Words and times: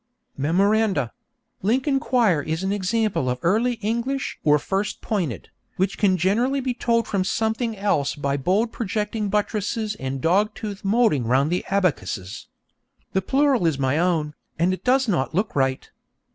Memoranda: 0.35 1.11
_Lincoln 1.63 1.99
choir 2.01 2.41
is 2.41 2.63
an 2.63 2.71
example 2.73 3.29
of 3.29 3.37
Early 3.43 3.73
English 3.83 4.39
or 4.43 4.57
First 4.57 4.99
Pointed, 4.99 5.49
which 5.77 5.99
can 5.99 6.17
generally 6.17 6.59
be 6.59 6.73
told 6.73 7.07
from 7.07 7.23
something 7.23 7.77
else 7.77 8.15
by 8.15 8.35
bold 8.35 8.71
projecting 8.71 9.29
buttresses 9.29 9.93
and 9.93 10.19
dog 10.19 10.55
tooth 10.55 10.83
moulding 10.83 11.25
round 11.25 11.51
the 11.51 11.63
abacusses._ 11.69 12.47
(The 13.13 13.21
plural 13.21 13.67
is 13.67 13.77
my 13.77 13.99
own, 13.99 14.33
and 14.57 14.73
it 14.73 14.83
does 14.83 15.07
not 15.07 15.35
look 15.35 15.55
right.) 15.55 15.87